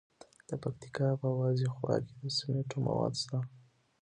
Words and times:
د 0.47 0.49
پکتیکا 0.63 1.07
په 1.21 1.27
وازیخوا 1.39 1.95
کې 2.05 2.13
د 2.21 2.23
سمنټو 2.37 2.77
مواد 2.87 3.13
شته. 3.21 3.39